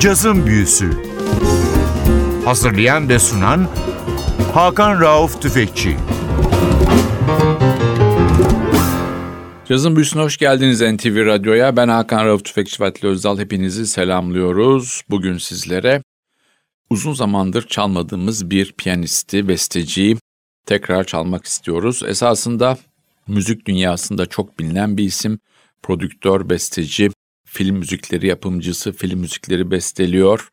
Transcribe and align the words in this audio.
Cazın 0.00 0.46
Büyüsü 0.46 0.90
Hazırlayan 2.44 3.08
ve 3.08 3.18
sunan 3.18 3.68
Hakan 4.54 5.00
Rauf 5.00 5.42
Tüfekçi 5.42 5.96
Cazın 9.68 9.96
Büyüsü'ne 9.96 10.22
hoş 10.22 10.36
geldiniz 10.36 10.80
NTV 10.80 11.26
Radyo'ya. 11.26 11.76
Ben 11.76 11.88
Hakan 11.88 12.26
Rauf 12.26 12.44
Tüfekçi 12.44 12.82
Vatli 12.82 13.08
Özdal. 13.08 13.38
Hepinizi 13.38 13.86
selamlıyoruz. 13.86 15.02
Bugün 15.10 15.38
sizlere 15.38 16.02
uzun 16.90 17.12
zamandır 17.12 17.66
çalmadığımız 17.66 18.50
bir 18.50 18.72
piyanisti, 18.72 19.48
besteciyi 19.48 20.16
tekrar 20.66 21.04
çalmak 21.04 21.44
istiyoruz. 21.44 22.02
Esasında 22.06 22.78
müzik 23.26 23.66
dünyasında 23.66 24.26
çok 24.26 24.58
bilinen 24.58 24.96
bir 24.96 25.04
isim. 25.04 25.38
Prodüktör, 25.82 26.48
besteci, 26.48 27.10
film 27.50 27.76
müzikleri 27.76 28.26
yapımcısı, 28.26 28.92
film 28.92 29.20
müzikleri 29.20 29.70
besteliyor. 29.70 30.48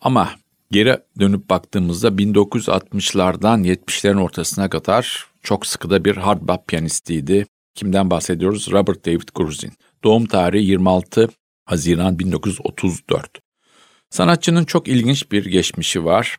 Ama 0.00 0.30
geri 0.70 0.98
dönüp 1.20 1.50
baktığımızda 1.50 2.08
1960'lardan 2.08 3.66
70'lerin 3.66 4.20
ortasına 4.20 4.70
kadar 4.70 5.26
çok 5.42 5.66
sıkı 5.66 5.90
da 5.90 6.04
bir 6.04 6.16
hard 6.16 6.48
bop 6.48 6.68
piyanistiydi. 6.68 7.46
Kimden 7.74 8.10
bahsediyoruz? 8.10 8.72
Robert 8.72 9.06
David 9.06 9.28
Gruzin. 9.34 9.72
Doğum 10.04 10.26
tarihi 10.26 10.64
26 10.64 11.28
Haziran 11.64 12.18
1934. 12.18 13.40
Sanatçının 14.10 14.64
çok 14.64 14.88
ilginç 14.88 15.32
bir 15.32 15.44
geçmişi 15.44 16.04
var. 16.04 16.38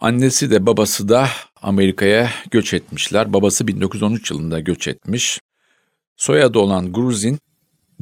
Annesi 0.00 0.50
de 0.50 0.66
babası 0.66 1.08
da 1.08 1.28
Amerika'ya 1.62 2.30
göç 2.50 2.74
etmişler. 2.74 3.32
Babası 3.32 3.66
1913 3.66 4.30
yılında 4.30 4.60
göç 4.60 4.88
etmiş. 4.88 5.40
Soyadı 6.16 6.58
olan 6.58 6.92
Gruzin, 6.92 7.38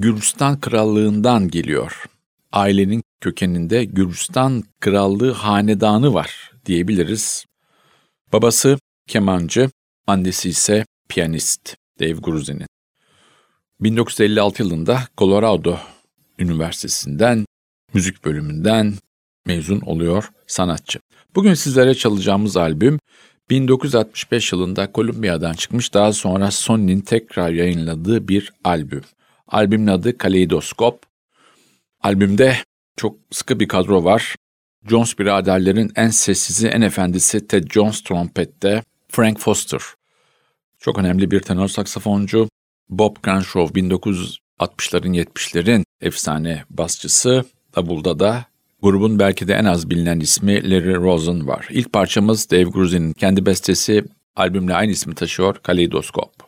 Gürcistan 0.00 0.60
Krallığından 0.60 1.48
geliyor. 1.48 2.04
Ailenin 2.52 3.02
kökeninde 3.20 3.84
Gürcistan 3.84 4.62
Krallığı 4.80 5.32
hanedanı 5.32 6.14
var 6.14 6.52
diyebiliriz. 6.66 7.44
Babası 8.32 8.78
kemancı, 9.06 9.70
annesi 10.06 10.48
ise 10.48 10.84
piyanist 11.08 11.76
Dave 12.00 12.12
Gruzin'in. 12.12 12.66
1956 13.80 14.62
yılında 14.62 15.00
Colorado 15.19 15.78
Üniversitesi'nden 16.38 17.44
müzik 17.94 18.24
bölümünden 18.24 18.94
mezun 19.46 19.80
oluyor 19.80 20.30
sanatçı. 20.46 20.98
Bugün 21.34 21.54
sizlere 21.54 21.94
çalacağımız 21.94 22.56
albüm 22.56 22.98
1965 23.50 24.52
yılında 24.52 24.92
Kolumbiya'dan 24.92 25.52
çıkmış 25.52 25.94
daha 25.94 26.12
sonra 26.12 26.50
Sony'nin 26.50 27.00
tekrar 27.00 27.50
yayınladığı 27.50 28.28
bir 28.28 28.52
albüm. 28.64 29.02
Albümün 29.48 29.86
adı 29.86 30.18
Kaleidoskop. 30.18 31.02
Albümde 32.00 32.56
çok 32.96 33.16
sıkı 33.30 33.60
bir 33.60 33.68
kadro 33.68 34.04
var. 34.04 34.36
Jones 34.88 35.18
biraderlerin 35.18 35.92
en 35.96 36.08
sessizi, 36.08 36.68
en 36.68 36.80
efendisi 36.80 37.46
Ted 37.46 37.70
Jones 37.70 38.02
trompette, 38.02 38.82
Frank 39.08 39.38
Foster. 39.38 39.80
Çok 40.78 40.98
önemli 40.98 41.30
bir 41.30 41.41
tenor 41.41 41.69
saksafoncu. 41.69 42.48
Bob 42.88 43.16
Granshaw 43.22 43.80
1960'ların 43.80 45.24
70'lerin 45.24 45.84
efsane 46.00 46.64
basçısı. 46.70 47.44
Davulda 47.76 48.19
da 48.19 48.44
grubun 48.82 49.19
belki 49.19 49.48
de 49.48 49.54
en 49.54 49.64
az 49.64 49.91
bilinen 49.91 50.20
ismi 50.20 50.70
Larry 50.70 50.94
Rosen 50.94 51.48
var. 51.48 51.69
İlk 51.70 51.92
parçamız 51.92 52.50
Dave 52.50 52.62
Gruzin'in 52.62 53.12
kendi 53.12 53.46
bestesi 53.46 54.04
albümle 54.36 54.74
aynı 54.74 54.91
ismi 54.91 55.14
taşıyor 55.14 55.56
Kaleidoskop. 55.62 56.47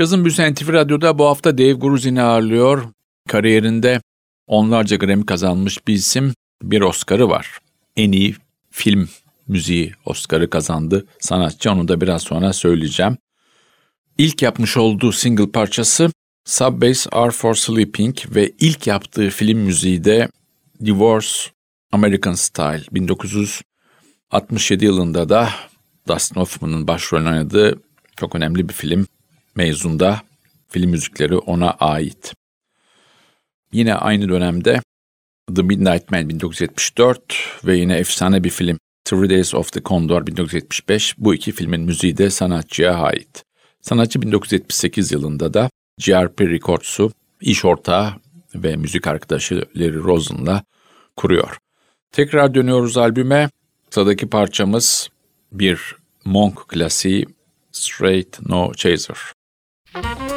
Cazın 0.00 0.24
Büyüsü 0.24 0.52
NTV 0.52 0.72
Radyo'da 0.72 1.18
bu 1.18 1.26
hafta 1.26 1.58
Dave 1.58 1.72
Gruzin'i 1.72 2.22
ağırlıyor. 2.22 2.82
Kariyerinde 3.28 4.00
onlarca 4.46 4.96
Grammy 4.96 5.26
kazanmış 5.26 5.88
bir 5.88 5.94
isim, 5.94 6.34
bir 6.62 6.80
Oscar'ı 6.80 7.28
var. 7.28 7.58
En 7.96 8.12
iyi 8.12 8.36
film 8.70 9.08
müziği 9.48 9.92
Oscar'ı 10.06 10.50
kazandı 10.50 11.06
sanatçı, 11.18 11.72
onu 11.72 11.88
da 11.88 12.00
biraz 12.00 12.22
sonra 12.22 12.52
söyleyeceğim. 12.52 13.16
İlk 14.18 14.42
yapmış 14.42 14.76
olduğu 14.76 15.12
single 15.12 15.50
parçası 15.50 16.10
Subways 16.44 17.06
Are 17.12 17.30
For 17.30 17.54
Sleeping 17.54 18.16
ve 18.34 18.52
ilk 18.60 18.86
yaptığı 18.86 19.30
film 19.30 19.58
müziği 19.58 20.04
de 20.04 20.28
Divorce 20.84 21.28
American 21.92 22.34
Style 22.34 22.82
1967 22.92 24.84
yılında 24.84 25.28
da 25.28 25.50
Dustin 26.08 26.40
Hoffman'ın 26.40 26.88
başrolünü 26.88 27.28
oynadığı 27.28 27.80
çok 28.16 28.34
önemli 28.34 28.68
bir 28.68 28.74
film 28.74 29.06
mezunda 29.54 30.22
film 30.68 30.90
müzikleri 30.90 31.36
ona 31.36 31.70
ait. 31.70 32.34
Yine 33.72 33.94
aynı 33.94 34.28
dönemde 34.28 34.80
The 35.56 35.62
Midnight 35.62 36.10
Man 36.10 36.28
1974 36.28 37.22
ve 37.64 37.76
yine 37.76 37.96
efsane 37.96 38.44
bir 38.44 38.50
film 38.50 38.78
Three 39.04 39.30
Days 39.30 39.54
of 39.54 39.72
the 39.72 39.82
Condor 39.82 40.26
1975 40.26 41.14
bu 41.18 41.34
iki 41.34 41.52
filmin 41.52 41.80
müziği 41.80 42.16
de 42.16 42.30
sanatçıya 42.30 42.94
ait. 42.94 43.44
Sanatçı 43.80 44.22
1978 44.22 45.12
yılında 45.12 45.54
da 45.54 45.70
GRP 46.06 46.40
Records'u 46.40 47.12
iş 47.40 47.64
ortağı 47.64 48.14
ve 48.54 48.76
müzik 48.76 49.06
arkadaşı 49.06 49.64
Larry 49.76 49.98
Rosen'la 49.98 50.64
kuruyor. 51.16 51.58
Tekrar 52.12 52.54
dönüyoruz 52.54 52.96
albüme. 52.96 53.50
Sıradaki 53.90 54.28
parçamız 54.28 55.08
bir 55.52 55.96
Monk 56.24 56.68
klasiği 56.68 57.26
Straight 57.72 58.40
No 58.48 58.72
Chaser. 58.74 59.16
Thank 59.92 60.20
you. 60.20 60.29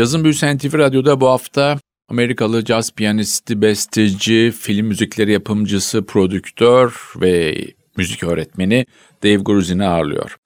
Cazın 0.00 0.24
Büyüsü 0.24 0.56
NTV 0.56 0.78
Radyo'da 0.78 1.20
bu 1.20 1.28
hafta 1.28 1.78
Amerikalı 2.08 2.64
caz 2.64 2.90
piyanisti, 2.94 3.62
besteci, 3.62 4.52
film 4.60 4.86
müzikleri 4.86 5.32
yapımcısı, 5.32 6.06
prodüktör 6.06 7.12
ve 7.16 7.56
müzik 7.96 8.24
öğretmeni 8.24 8.86
Dave 9.22 9.36
Gruzin'i 9.36 9.84
ağırlıyor. 9.84 10.36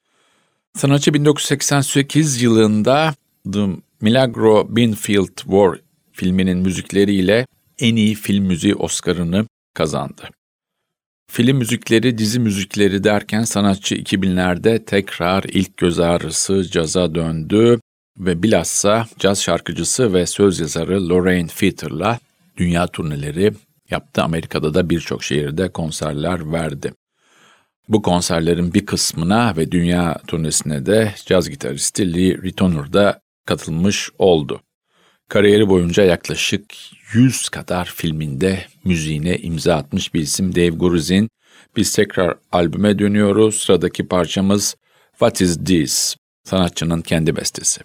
Sanatçı 0.76 1.14
1988 1.14 2.42
yılında 2.42 3.14
The 3.52 3.66
Milagro 4.00 4.76
Binfield 4.76 5.37
War 5.37 5.78
filminin 6.12 6.58
müzikleriyle 6.58 7.46
en 7.78 7.96
iyi 7.96 8.14
film 8.14 8.44
müziği 8.44 8.75
Oscar'ını 8.75 9.46
kazandı. 9.75 10.28
Film 11.30 11.56
müzikleri, 11.56 12.18
dizi 12.18 12.40
müzikleri 12.40 13.04
derken 13.04 13.42
sanatçı 13.42 13.94
2000'lerde 13.94 14.84
tekrar 14.84 15.44
ilk 15.44 15.76
göz 15.76 16.00
ağrısı 16.00 16.70
caza 16.70 17.14
döndü 17.14 17.78
ve 18.18 18.42
bilhassa 18.42 19.06
caz 19.18 19.42
şarkıcısı 19.42 20.14
ve 20.14 20.26
söz 20.26 20.61
yazarı 20.61 21.09
Lorraine 21.09 21.49
Feater'la 21.49 22.18
dünya 22.56 22.87
turneleri 22.87 23.52
yaptı. 23.90 24.23
Amerika'da 24.23 24.75
da 24.75 24.90
birçok 24.90 25.25
şehirde 25.25 25.68
konserler 25.68 26.52
verdi. 26.52 26.92
Bu 27.88 28.02
konserlerin 28.02 28.75
bir 28.75 28.87
kısmına 28.87 29.57
ve 29.57 29.72
dünya 29.72 30.20
turnesine 30.27 30.87
de 30.87 31.14
caz 31.27 31.50
gitaristi 31.50 32.14
Lee 32.14 32.42
Ritoner 32.42 32.92
da 32.92 33.20
katılmış 33.46 34.11
oldu. 34.18 34.61
Kariyeri 35.29 35.68
boyunca 35.68 36.05
yaklaşık 36.05 36.64
100 37.12 37.48
kadar 37.48 37.85
filminde 37.85 38.64
müziğine 38.85 39.38
imza 39.38 39.74
atmış 39.74 40.14
bir 40.14 40.20
isim 40.20 40.55
Dave 40.55 40.68
Gruzin. 40.68 41.29
Biz 41.77 41.94
tekrar 41.94 42.35
albüme 42.53 42.98
dönüyoruz. 42.98 43.55
Sıradaki 43.55 44.09
parçamız 44.09 44.77
What 45.11 45.40
Is 45.40 45.64
This? 45.64 46.16
Sanatçının 46.44 47.03
kendi 47.03 47.37
bestesi. 47.37 47.81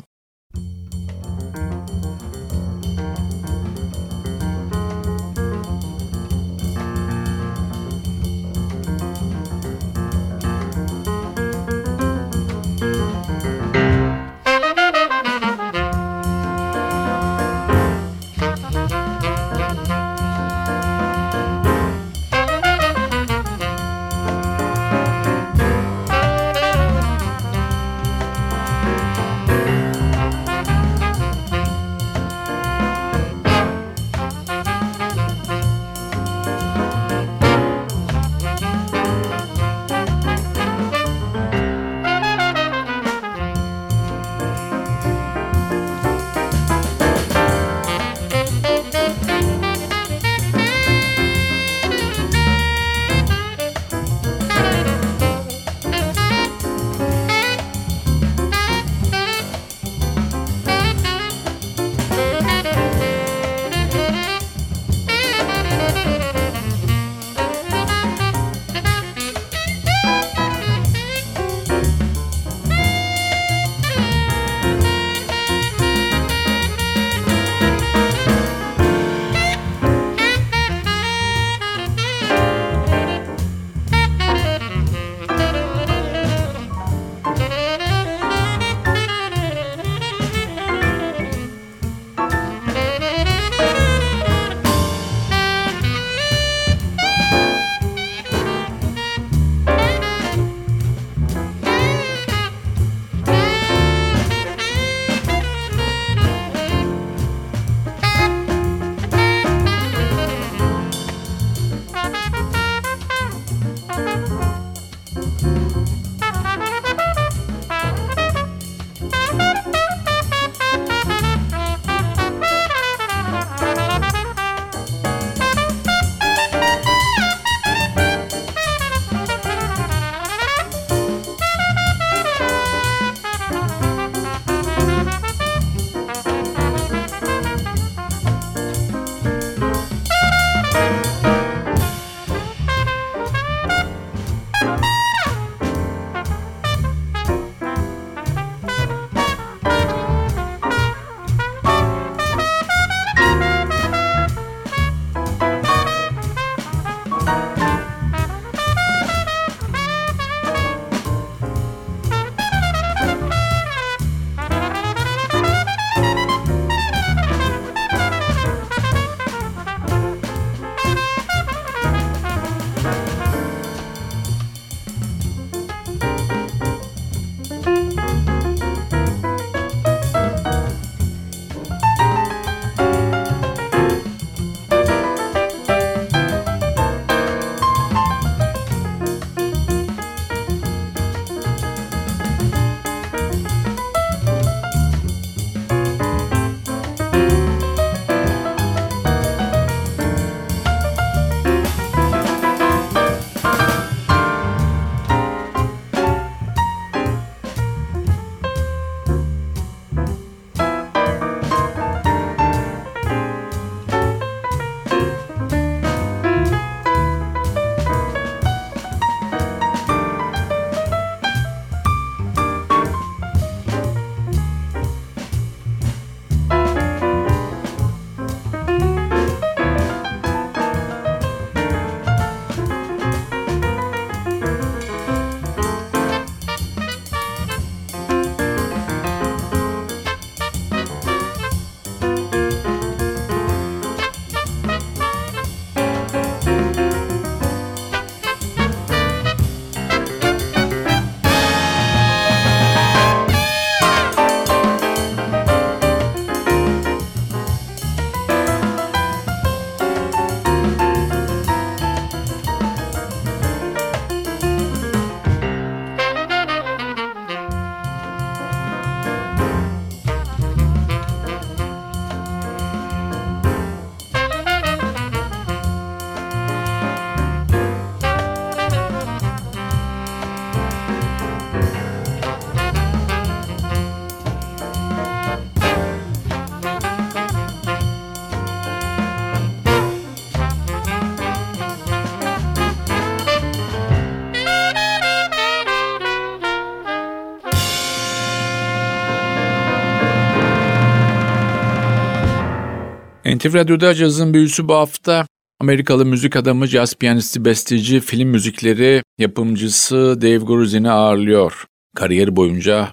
NTV 303.39 303.54
Radyo'da 303.56 303.93
cazın 303.93 304.34
büyüsü 304.34 304.67
bu 304.67 304.73
hafta 304.73 305.28
Amerikalı 305.60 306.06
müzik 306.06 306.36
adamı, 306.36 306.67
caz 306.67 306.95
piyanisti, 306.95 307.45
besteci, 307.45 307.99
film 307.99 308.30
müzikleri 308.30 309.04
yapımcısı 309.17 310.21
Dave 310.21 310.38
Gruzin'i 310.38 310.91
ağırlıyor. 310.91 311.65
Kariyeri 311.95 312.36
boyunca 312.36 312.89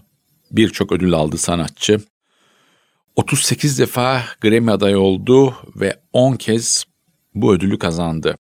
birçok 0.51 0.93
ödül 0.93 1.13
aldı 1.13 1.39
sanatçı. 1.39 2.01
38 3.17 3.79
defa 3.79 4.23
Grammy 4.41 4.73
adayı 4.73 4.99
oldu 4.99 5.55
ve 5.77 5.97
10 6.13 6.37
kez 6.37 6.85
bu 7.35 7.55
ödülü 7.55 7.79
kazandı. 7.79 8.37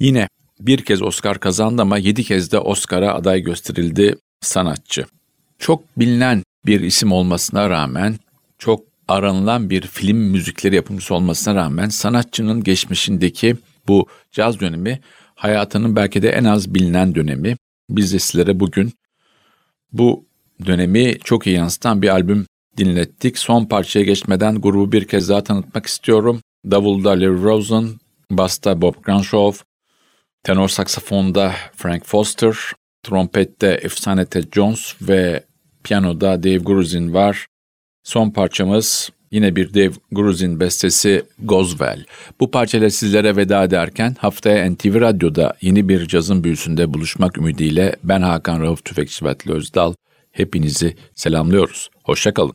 Yine 0.00 0.28
bir 0.60 0.84
kez 0.84 1.02
Oscar 1.02 1.40
kazandı 1.40 1.82
ama 1.82 1.98
7 1.98 2.24
kez 2.24 2.52
de 2.52 2.58
Oscar'a 2.58 3.14
aday 3.14 3.40
gösterildi 3.40 4.16
sanatçı. 4.40 5.06
Çok 5.58 5.98
bilinen 5.98 6.42
bir 6.66 6.80
isim 6.80 7.12
olmasına 7.12 7.70
rağmen, 7.70 8.18
çok 8.58 8.87
aranılan 9.08 9.70
bir 9.70 9.82
film 9.82 10.16
müzikleri 10.16 10.76
yapımcısı 10.76 11.14
olmasına 11.14 11.54
rağmen 11.54 11.88
sanatçının 11.88 12.62
geçmişindeki 12.62 13.56
bu 13.88 14.06
caz 14.32 14.60
dönemi 14.60 15.00
hayatının 15.34 15.96
belki 15.96 16.22
de 16.22 16.30
en 16.30 16.44
az 16.44 16.74
bilinen 16.74 17.14
dönemi. 17.14 17.56
Biz 17.90 18.12
de 18.12 18.18
sizlere 18.18 18.60
bugün 18.60 18.92
bu 19.92 20.26
dönemi 20.66 21.18
çok 21.24 21.46
iyi 21.46 21.56
yansıtan 21.56 22.02
bir 22.02 22.08
albüm 22.08 22.46
dinlettik. 22.76 23.38
Son 23.38 23.64
parçaya 23.64 24.04
geçmeden 24.04 24.60
grubu 24.60 24.92
bir 24.92 25.04
kez 25.04 25.28
daha 25.28 25.44
tanıtmak 25.44 25.86
istiyorum. 25.86 26.40
Davulda 26.70 27.10
Larry 27.10 27.42
Rosen, 27.42 27.88
basta 28.30 28.82
Bob 28.82 28.94
Granshaw, 29.04 29.64
tenor 30.42 30.68
saksafonda 30.68 31.54
Frank 31.76 32.04
Foster, 32.04 32.56
trompette 33.02 33.66
efsane 33.82 34.26
Ted 34.26 34.44
Jones 34.52 34.94
ve 35.02 35.44
piyanoda 35.84 36.42
Dave 36.42 36.56
Gruzin 36.56 37.14
var. 37.14 37.46
Son 38.08 38.30
parçamız 38.30 39.10
yine 39.30 39.56
bir 39.56 39.74
Dave 39.74 39.92
Gruzin 40.12 40.60
bestesi 40.60 41.22
Goswell. 41.42 42.04
Bu 42.40 42.50
parçayla 42.50 42.90
sizlere 42.90 43.36
veda 43.36 43.64
ederken 43.64 44.16
haftaya 44.18 44.70
NTV 44.70 45.00
Radyo'da 45.00 45.54
yeni 45.60 45.88
bir 45.88 46.08
cazın 46.08 46.44
büyüsünde 46.44 46.94
buluşmak 46.94 47.38
ümidiyle 47.38 47.96
ben 48.04 48.20
Hakan 48.22 48.60
Rauf 48.60 48.84
Tüfekçi 48.84 49.24
Vatli 49.24 49.52
Özdal. 49.52 49.94
Hepinizi 50.32 50.96
selamlıyoruz. 51.14 51.90
Hoşçakalın. 52.04 52.54